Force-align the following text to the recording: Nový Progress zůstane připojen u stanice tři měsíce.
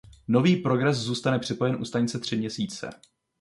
Nový 0.27 0.55
Progress 0.55 0.97
zůstane 0.97 1.39
připojen 1.39 1.75
u 1.75 1.85
stanice 1.85 2.19
tři 2.19 2.37
měsíce. 2.37 2.89